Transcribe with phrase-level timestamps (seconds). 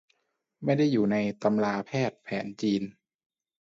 [0.63, 2.83] ไม่ได้อยู่ในตำราแพทย์แผนจีน